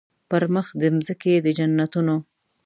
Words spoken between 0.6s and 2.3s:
د مځکي د جنتونو